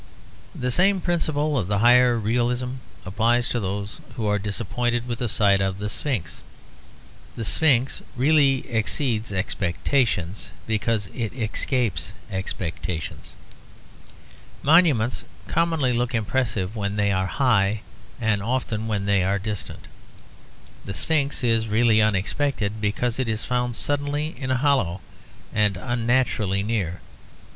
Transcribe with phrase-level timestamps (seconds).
[0.55, 5.29] The same principle of the higher realism applies to those who are disappointed with the
[5.29, 6.41] sight of the Sphinx.
[7.35, 13.33] The Sphinx really exceeds expectations because it escapes expectations.
[14.63, 17.81] Monuments commonly look impressive when they are high
[18.19, 19.81] and often when they are distant.
[20.83, 24.99] The Sphinx is really unexpected, because it is found suddenly in a hollow,
[25.53, 27.01] and unnaturally near.